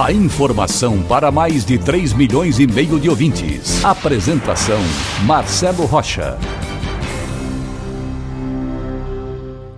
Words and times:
A 0.00 0.10
informação 0.10 1.02
para 1.02 1.30
mais 1.30 1.66
de 1.66 1.76
3 1.78 2.14
milhões 2.14 2.58
e 2.58 2.66
meio 2.66 2.98
de 2.98 3.10
ouvintes. 3.10 3.84
Apresentação 3.84 4.80
Marcelo 5.26 5.84
Rocha. 5.84 6.38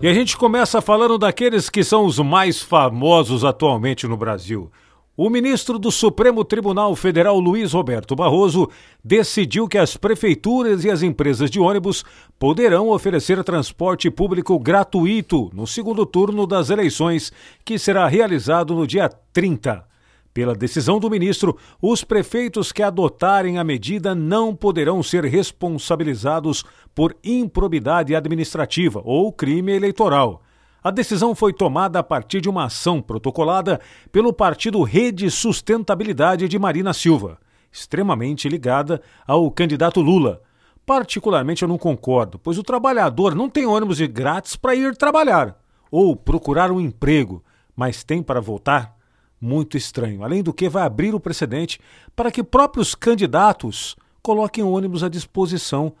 E 0.00 0.06
a 0.06 0.14
gente 0.14 0.36
começa 0.36 0.80
falando 0.80 1.18
daqueles 1.18 1.68
que 1.68 1.82
são 1.82 2.06
os 2.06 2.20
mais 2.20 2.62
famosos 2.62 3.44
atualmente 3.44 4.06
no 4.06 4.16
Brasil. 4.16 4.70
O 5.16 5.28
ministro 5.28 5.80
do 5.80 5.90
Supremo 5.90 6.44
Tribunal 6.44 6.94
Federal, 6.94 7.38
Luiz 7.38 7.72
Roberto 7.72 8.14
Barroso, 8.14 8.70
decidiu 9.04 9.66
que 9.66 9.78
as 9.78 9.96
prefeituras 9.96 10.84
e 10.84 10.90
as 10.90 11.02
empresas 11.02 11.50
de 11.50 11.58
ônibus 11.58 12.04
poderão 12.38 12.88
oferecer 12.88 13.42
transporte 13.42 14.08
público 14.10 14.58
gratuito 14.60 15.50
no 15.52 15.66
segundo 15.66 16.06
turno 16.06 16.46
das 16.46 16.70
eleições, 16.70 17.32
que 17.64 17.78
será 17.78 18.06
realizado 18.06 18.74
no 18.74 18.86
dia 18.86 19.10
30. 19.32 19.93
Pela 20.34 20.52
decisão 20.52 20.98
do 20.98 21.08
ministro, 21.08 21.56
os 21.80 22.02
prefeitos 22.02 22.72
que 22.72 22.82
adotarem 22.82 23.56
a 23.56 23.62
medida 23.62 24.16
não 24.16 24.52
poderão 24.52 25.00
ser 25.00 25.24
responsabilizados 25.24 26.64
por 26.92 27.16
improbidade 27.22 28.16
administrativa 28.16 29.00
ou 29.04 29.32
crime 29.32 29.70
eleitoral. 29.70 30.42
A 30.82 30.90
decisão 30.90 31.36
foi 31.36 31.52
tomada 31.52 32.00
a 32.00 32.02
partir 32.02 32.40
de 32.40 32.48
uma 32.48 32.64
ação 32.64 33.00
protocolada 33.00 33.80
pelo 34.10 34.32
partido 34.32 34.82
Rede 34.82 35.30
Sustentabilidade 35.30 36.48
de 36.48 36.58
Marina 36.58 36.92
Silva, 36.92 37.38
extremamente 37.70 38.48
ligada 38.48 39.00
ao 39.24 39.48
candidato 39.52 40.00
Lula. 40.00 40.42
Particularmente 40.84 41.62
eu 41.62 41.68
não 41.68 41.78
concordo, 41.78 42.40
pois 42.40 42.58
o 42.58 42.64
trabalhador 42.64 43.36
não 43.36 43.48
tem 43.48 43.66
ônibus 43.66 43.98
de 43.98 44.08
grátis 44.08 44.56
para 44.56 44.74
ir 44.74 44.96
trabalhar 44.96 45.56
ou 45.92 46.16
procurar 46.16 46.72
um 46.72 46.80
emprego, 46.80 47.40
mas 47.76 48.02
tem 48.02 48.20
para 48.20 48.40
voltar. 48.40 49.03
Muito 49.44 49.76
estranho. 49.76 50.24
Além 50.24 50.42
do 50.42 50.54
que, 50.54 50.70
vai 50.70 50.84
abrir 50.84 51.14
o 51.14 51.20
precedente 51.20 51.78
para 52.16 52.32
que 52.32 52.42
próprios 52.42 52.94
candidatos 52.94 53.94
coloquem 54.22 54.64
ônibus 54.64 55.04
à 55.04 55.08
disposição 55.10 55.94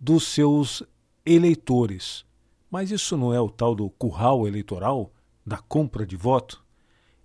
dos 0.00 0.26
seus 0.26 0.82
eleitores. 1.26 2.24
Mas 2.70 2.90
isso 2.90 3.14
não 3.14 3.34
é 3.34 3.40
o 3.40 3.50
tal 3.50 3.74
do 3.74 3.90
curral 3.90 4.48
eleitoral, 4.48 5.12
da 5.44 5.58
compra 5.58 6.06
de 6.06 6.16
voto? 6.16 6.64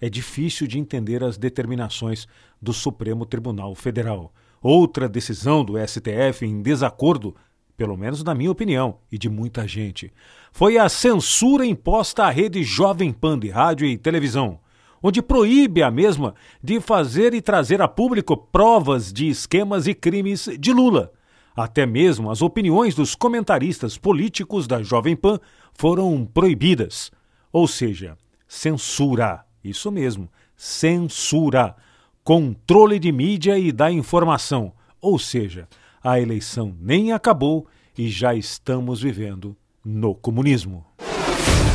É 0.02 0.09
difícil 0.09 0.67
de 0.67 0.78
entender 0.78 1.23
as 1.23 1.38
determinações 1.38 2.28
do 2.61 2.73
Supremo 2.73 3.25
Tribunal 3.25 3.73
Federal. 3.73 4.33
Outra 4.61 5.08
decisão 5.08 5.63
do 5.63 5.75
STF 5.78 6.45
em 6.45 6.61
desacordo, 6.61 7.33
pelo 7.78 7.95
menos 7.95 8.25
na 8.25 8.35
minha 8.35 8.52
opinião 8.52 8.97
e 9.09 9.17
de 9.17 9.30
muita 9.30 9.66
gente, 9.66 10.11
foi 10.52 10.78
a 10.78 10.89
censura 10.89 11.66
imposta 11.66 12.25
à 12.25 12.30
rede 12.30 12.61
Jovem 12.61 13.13
Pan 13.13 13.39
de 13.39 13.50
rádio 13.50 13.88
e 13.88 13.97
televisão, 13.97 14.59
onde 15.02 15.21
proíbe 15.21 15.81
a 15.83 15.91
mesma 15.91 16.35
de 16.63 16.80
fazer 16.80 17.33
e 17.33 17.41
trazer 17.41 17.81
a 17.81 17.88
público 17.88 18.35
provas 18.35 19.11
de 19.11 19.30
esquemas 19.30 19.88
e 19.88 19.94
crimes 19.94 20.49
de 20.59 20.71
Lula 20.71 21.11
até 21.55 21.85
mesmo 21.85 22.31
as 22.31 22.41
opiniões 22.41 22.95
dos 22.95 23.16
comentaristas 23.16 23.97
políticos 23.97 24.67
da 24.67 24.81
Jovem 24.81 25.16
Pan 25.16 25.39
foram 25.73 26.25
proibidas. 26.25 27.12
Ou 27.51 27.67
seja, 27.67 28.17
censura. 28.47 29.45
Isso 29.63 29.91
mesmo, 29.91 30.29
censura. 30.56 31.75
Controle 32.23 33.00
de 33.00 33.12
mídia 33.12 33.57
e 33.57 33.72
da 33.72 33.91
informação. 33.91 34.73
Ou 35.01 35.19
seja, 35.19 35.68
a 36.03 36.19
eleição 36.19 36.75
nem 36.79 37.12
acabou 37.12 37.68
e 37.97 38.07
já 38.07 38.33
estamos 38.33 39.01
vivendo 39.01 39.56
no 39.83 40.16
comunismo. 40.16 40.85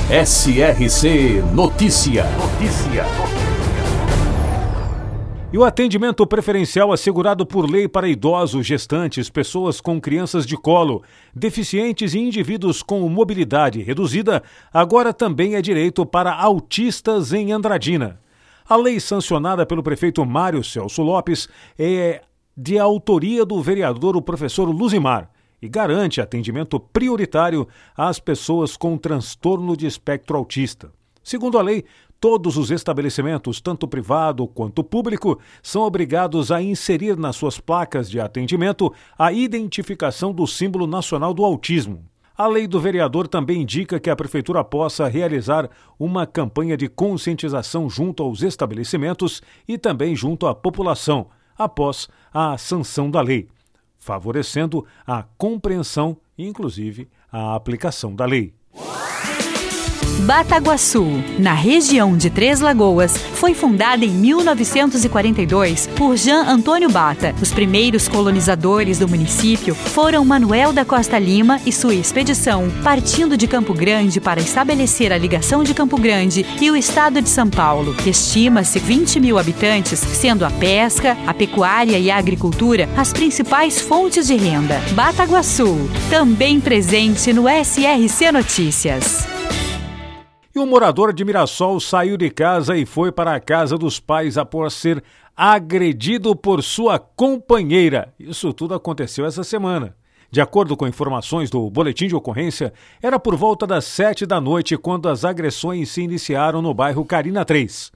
SRC 0.09 1.43
Notícia. 1.53 2.27
Notícia. 2.39 3.05
E 5.53 5.59
o 5.59 5.65
atendimento 5.65 6.25
preferencial 6.25 6.93
assegurado 6.93 7.45
por 7.45 7.69
lei 7.69 7.89
para 7.89 8.07
idosos, 8.07 8.65
gestantes, 8.65 9.29
pessoas 9.29 9.81
com 9.81 10.01
crianças 10.01 10.47
de 10.47 10.57
colo, 10.57 11.03
deficientes 11.35 12.15
e 12.15 12.21
indivíduos 12.21 12.85
com 12.85 13.01
mobilidade 13.09 13.83
reduzida, 13.83 14.45
agora 14.73 15.13
também 15.13 15.57
é 15.57 15.61
direito 15.61 16.07
para 16.07 16.33
autistas 16.33 17.33
em 17.33 17.51
Andradina. 17.51 18.21
A 18.69 18.77
lei 18.77 19.01
sancionada 19.01 19.67
pelo 19.67 19.83
prefeito 19.83 20.25
Mário 20.25 20.63
Celso 20.63 21.03
Lopes 21.03 21.49
é 21.77 22.23
de 22.57 22.79
autoria 22.79 23.45
do 23.45 23.61
vereador 23.61 24.17
o 24.17 24.23
professor 24.23 24.69
Luzimar 24.71 25.33
e 25.61 25.69
garante 25.69 26.21
atendimento 26.21 26.79
prioritário 26.79 27.67
às 27.97 28.19
pessoas 28.19 28.77
com 28.77 28.97
transtorno 28.97 29.77
de 29.77 29.87
espectro 29.87 30.37
autista. 30.37 30.93
Segundo 31.23 31.59
a 31.59 31.63
lei, 31.63 31.85
Todos 32.19 32.57
os 32.57 32.71
estabelecimentos, 32.71 33.61
tanto 33.61 33.87
privado 33.87 34.47
quanto 34.49 34.83
público, 34.83 35.39
são 35.63 35.83
obrigados 35.83 36.51
a 36.51 36.63
inserir 36.63 37.17
nas 37.17 37.37
suas 37.37 37.61
placas 37.61 38.11
de 38.11 38.19
atendimento 38.19 38.93
a 39.19 39.31
identificação 39.33 40.33
do 40.33 40.47
símbolo 40.47 40.87
nacional 40.87 41.35
do 41.35 41.45
autismo. 41.45 42.05
A 42.37 42.47
lei 42.47 42.67
do 42.67 42.81
vereador 42.81 43.29
também 43.29 43.63
indica 43.63 44.01
que 44.01 44.09
a 44.09 44.17
prefeitura 44.17 44.65
possa 44.65 45.07
realizar 45.09 45.69
uma 45.99 46.27
campanha 46.27 46.77
de 46.77 46.89
conscientização 46.89 47.89
junto 47.89 48.23
aos 48.23 48.43
estabelecimentos 48.43 49.43
e 49.69 49.77
também 49.77 50.17
junto 50.17 50.47
à 50.47 50.55
população, 50.55 51.29
após 51.57 52.09
a 52.33 52.57
sanção 52.57 53.11
da 53.11 53.21
lei, 53.21 53.49
favorecendo 54.07 54.87
a 55.05 55.25
compreensão 55.37 56.17
e, 56.39 56.47
inclusive, 56.47 57.09
a 57.31 57.57
aplicação 57.57 58.15
da 58.15 58.25
lei. 58.25 58.55
Bataguaçu, 60.21 61.07
na 61.39 61.53
região 61.53 62.17
de 62.17 62.31
Três 62.31 62.61
Lagoas, 62.61 63.17
foi 63.17 63.55
fundada 63.55 64.05
em 64.05 64.11
1942 64.11 65.89
por 65.97 66.17
Jean 66.17 66.43
Antônio 66.43 66.91
Bata. 66.91 67.35
Os 67.41 67.53
primeiros 67.53 68.09
colonizadores 68.09 68.99
do 68.99 69.09
município 69.09 69.75
foram 69.75 70.25
Manuel 70.25 70.73
da 70.73 70.85
Costa 70.85 71.19
Lima 71.19 71.61
e 71.65 71.71
sua 71.71 71.95
expedição, 71.95 72.69
partindo 72.83 73.37
de 73.37 73.47
Campo 73.47 73.73
Grande 73.73 74.21
para 74.21 74.41
estabelecer 74.41 75.13
a 75.13 75.19
ligação 75.19 75.63
de 75.63 75.75
Campo 75.75 75.97
Grande 75.97 76.45
e 76.61 76.71
o 76.71 76.77
estado 76.77 77.23
de 77.23 77.29
São 77.29 77.49
Paulo. 77.49 77.95
Estima-se 78.05 78.79
20 78.79 79.21
mil 79.21 79.39
habitantes, 79.39 80.01
sendo 80.01 80.45
a 80.45 80.51
pesca, 80.51 81.17
a 81.27 81.33
pecuária 81.33 81.99
e 81.99 82.11
a 82.11 82.17
agricultura 82.17 82.89
as 82.97 83.13
principais 83.13 83.81
fontes 83.81 84.27
de 84.27 84.37
renda. 84.37 84.81
Bataguaçu, 84.93 85.89
também 86.11 86.61
presente 86.61 87.33
no 87.33 87.45
SRC 87.49 88.33
Notícias. 88.33 89.36
E 90.57 90.59
um 90.59 90.65
morador 90.65 91.13
de 91.13 91.23
Mirassol 91.23 91.79
saiu 91.79 92.17
de 92.17 92.31
casa 92.31 92.75
e 92.79 92.87
foi 92.87 93.13
para 93.13 93.35
a 93.35 93.39
casa 93.39 93.77
dos 93.77 94.01
pais 94.01 94.39
após 94.39 94.73
ser 94.73 95.05
agredido 95.37 96.35
por 96.35 96.63
sua 96.63 96.99
companheira. 96.99 98.15
Isso 98.19 98.55
tudo 98.55 98.73
aconteceu 98.73 99.27
essa 99.27 99.45
semana. 99.45 99.95
De 100.31 100.41
acordo 100.41 100.75
com 100.75 100.89
informações 100.89 101.51
do 101.51 101.69
boletim 101.69 102.09
de 102.09 102.17
ocorrência, 102.17 102.73
era 103.03 103.19
por 103.19 103.37
volta 103.37 103.67
das 103.67 103.85
sete 103.85 104.25
da 104.25 104.41
noite 104.41 104.79
quando 104.79 105.11
as 105.11 105.27
agressões 105.27 105.91
se 105.91 106.01
iniciaram 106.01 106.63
no 106.63 106.73
bairro 106.73 107.05
Carina 107.05 107.45
3. 107.45 107.93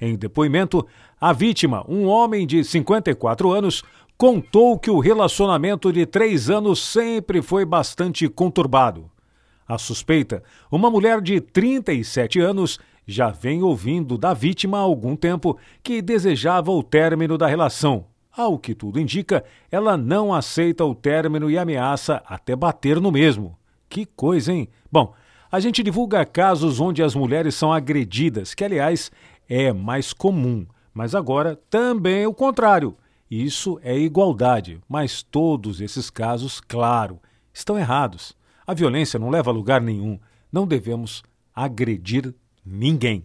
Em 0.00 0.14
depoimento, 0.14 0.86
a 1.20 1.32
vítima, 1.32 1.84
um 1.88 2.06
homem 2.06 2.46
de 2.46 2.62
54 2.62 3.50
anos, 3.50 3.82
contou 4.16 4.78
que 4.78 4.92
o 4.92 5.00
relacionamento 5.00 5.92
de 5.92 6.06
três 6.06 6.50
anos 6.50 6.80
sempre 6.80 7.42
foi 7.42 7.64
bastante 7.64 8.28
conturbado. 8.28 9.10
A 9.68 9.78
suspeita, 9.78 10.42
uma 10.70 10.90
mulher 10.90 11.20
de 11.20 11.40
37 11.40 12.40
anos, 12.40 12.78
já 13.06 13.30
vem 13.30 13.62
ouvindo 13.62 14.16
da 14.18 14.32
vítima 14.32 14.78
há 14.78 14.80
algum 14.80 15.16
tempo 15.16 15.58
que 15.82 16.00
desejava 16.00 16.70
o 16.70 16.82
término 16.82 17.36
da 17.36 17.46
relação. 17.46 18.06
Ao 18.36 18.58
que 18.58 18.74
tudo 18.74 19.00
indica, 19.00 19.44
ela 19.70 19.96
não 19.96 20.32
aceita 20.32 20.84
o 20.84 20.94
término 20.94 21.50
e 21.50 21.56
ameaça 21.56 22.22
até 22.26 22.54
bater 22.54 23.00
no 23.00 23.10
mesmo. 23.10 23.56
Que 23.88 24.04
coisa, 24.04 24.52
hein? 24.52 24.68
Bom, 24.92 25.14
a 25.50 25.58
gente 25.58 25.82
divulga 25.82 26.24
casos 26.24 26.80
onde 26.80 27.02
as 27.02 27.14
mulheres 27.14 27.54
são 27.54 27.72
agredidas, 27.72 28.52
que 28.54 28.64
aliás 28.64 29.10
é 29.48 29.72
mais 29.72 30.12
comum, 30.12 30.66
mas 30.92 31.14
agora 31.14 31.58
também 31.70 32.24
é 32.24 32.28
o 32.28 32.34
contrário. 32.34 32.96
Isso 33.30 33.80
é 33.82 33.98
igualdade, 33.98 34.80
mas 34.88 35.22
todos 35.22 35.80
esses 35.80 36.10
casos, 36.10 36.60
claro, 36.60 37.18
estão 37.52 37.78
errados. 37.78 38.36
A 38.66 38.74
violência 38.74 39.18
não 39.18 39.30
leva 39.30 39.50
a 39.50 39.54
lugar 39.54 39.80
nenhum. 39.80 40.18
Não 40.52 40.66
devemos 40.66 41.22
agredir 41.54 42.34
ninguém. 42.64 43.24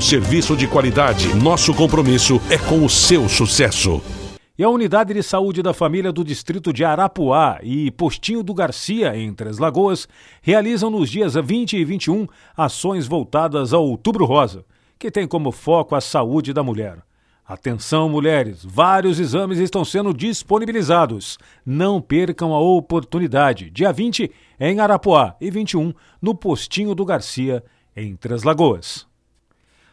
serviço 0.00 0.54
de 0.54 0.66
qualidade. 0.66 1.34
Nosso 1.34 1.72
compromisso 1.72 2.40
é 2.50 2.58
com 2.58 2.84
o 2.84 2.88
seu 2.88 3.28
sucesso. 3.28 4.02
E 4.58 4.64
a 4.64 4.68
Unidade 4.68 5.14
de 5.14 5.22
Saúde 5.22 5.62
da 5.62 5.72
Família 5.72 6.12
do 6.12 6.24
Distrito 6.24 6.72
de 6.72 6.84
Arapuá 6.84 7.58
e 7.62 7.90
Postinho 7.92 8.42
do 8.42 8.52
Garcia, 8.52 9.16
em 9.16 9.32
Três 9.32 9.56
Lagoas, 9.58 10.08
realizam 10.42 10.90
nos 10.90 11.08
dias 11.08 11.34
20 11.34 11.76
e 11.76 11.84
21 11.84 12.26
ações 12.56 13.06
voltadas 13.06 13.72
ao 13.72 13.84
Outubro 13.84 14.24
Rosa, 14.24 14.64
que 14.98 15.10
tem 15.10 15.26
como 15.26 15.52
foco 15.52 15.94
a 15.94 16.00
saúde 16.00 16.52
da 16.52 16.62
mulher. 16.62 16.98
Atenção, 17.48 18.10
mulheres! 18.10 18.62
Vários 18.62 19.18
exames 19.18 19.58
estão 19.58 19.82
sendo 19.82 20.12
disponibilizados. 20.12 21.38
Não 21.64 21.98
percam 21.98 22.52
a 22.52 22.60
oportunidade. 22.60 23.70
Dia 23.70 23.90
20 23.90 24.30
em 24.60 24.80
Arapuá 24.80 25.34
e 25.40 25.50
21 25.50 25.94
no 26.20 26.34
Postinho 26.34 26.94
do 26.94 27.06
Garcia, 27.06 27.64
em 27.96 28.14
Três 28.14 28.42
Lagoas. 28.42 29.07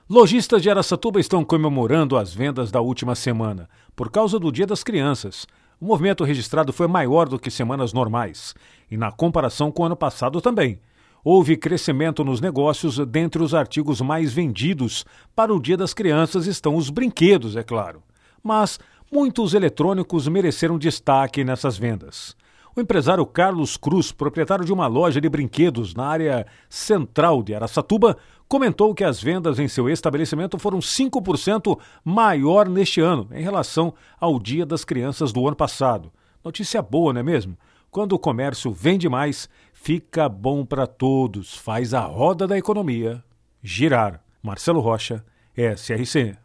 Lojistas 0.08 0.62
de 0.62 0.70
Aracatuba 0.70 1.20
estão 1.20 1.44
comemorando 1.44 2.16
as 2.16 2.32
vendas 2.32 2.70
da 2.70 2.80
última 2.80 3.16
semana, 3.16 3.68
por 3.96 4.12
causa 4.12 4.38
do 4.38 4.52
Dia 4.52 4.68
das 4.68 4.84
Crianças. 4.84 5.48
O 5.82 5.86
movimento 5.86 6.24
registrado 6.24 6.72
foi 6.72 6.88
maior 6.88 7.28
do 7.28 7.40
que 7.40 7.50
semanas 7.50 7.92
normais, 7.92 8.54
e 8.90 8.98
na 8.98 9.12
comparação 9.12 9.72
com 9.72 9.82
o 9.82 9.86
ano 9.88 9.96
passado 9.96 10.40
também 10.40 10.80
houve 11.24 11.58
crescimento 11.58 12.24
nos 12.24 12.40
negócios. 12.40 13.00
Dentre 13.08 13.42
os 13.42 13.56
artigos 13.56 14.00
mais 14.00 14.32
vendidos 14.32 15.08
para 15.36 15.52
o 15.52 15.60
Dia 15.60 15.76
das 15.76 15.92
Crianças 15.92 16.46
estão 16.46 16.76
os 16.76 16.92
brinquedos, 16.92 17.56
é 17.56 17.64
claro. 17.64 18.04
Mas 18.44 18.80
muitos 19.12 19.56
eletrônicos 19.56 20.28
mereceram 20.28 20.78
destaque 20.78 21.44
nessas 21.44 21.80
vendas. 21.80 22.36
O 22.78 22.82
empresário 22.82 23.26
Carlos 23.26 23.78
Cruz, 23.78 24.12
proprietário 24.12 24.66
de 24.66 24.74
uma 24.74 24.86
loja 24.86 25.22
de 25.22 25.30
brinquedos 25.30 25.96
na 25.96 26.08
área 26.08 26.46
central 26.70 27.42
de 27.42 27.56
Araçatuba, 27.56 28.18
comentou 28.50 28.94
que 28.94 29.06
as 29.06 29.24
vendas 29.24 29.60
em 29.60 29.68
seu 29.70 29.90
estabelecimento 29.90 30.60
foram 30.60 30.80
5% 30.80 31.80
maior 32.04 32.68
neste 32.68 33.00
ano 33.00 33.30
em 33.32 33.42
relação 33.42 33.94
ao 34.20 34.38
Dia 34.38 34.66
das 34.66 34.84
Crianças 34.84 35.32
do 35.32 35.48
ano 35.48 35.56
passado. 35.56 36.12
Notícia 36.44 36.82
boa, 36.82 37.14
não 37.14 37.22
é 37.22 37.24
mesmo? 37.24 37.58
Quando 37.90 38.12
o 38.12 38.20
comércio 38.20 38.74
vende 38.74 39.08
mais, 39.08 39.48
fica 39.72 40.28
bom 40.28 40.66
para 40.66 40.86
todos, 40.86 41.56
faz 41.56 41.94
a 41.94 42.02
roda 42.02 42.46
da 42.46 42.58
economia 42.58 43.24
girar. 43.64 44.22
Marcelo 44.44 44.82
Rocha, 44.82 45.24
SRC. 45.56 46.45